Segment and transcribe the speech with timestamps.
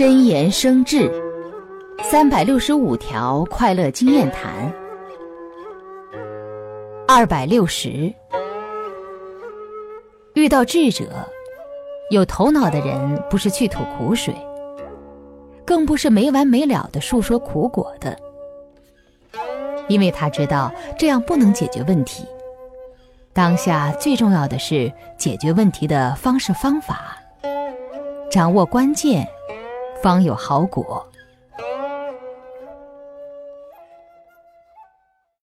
[0.00, 1.12] 真言生智，
[2.02, 4.72] 三百六十五条快乐经验谈。
[7.06, 8.10] 二百六十，
[10.32, 11.10] 遇到智者，
[12.10, 14.34] 有头脑的人不是去吐苦水，
[15.66, 18.16] 更不是没完没了的诉说苦果的，
[19.86, 22.24] 因为他知道这样不能解决问题。
[23.34, 27.18] 当下最重要的是解决问题的方式方法，
[28.30, 29.28] 掌握关键。
[30.02, 31.09] 方有好果。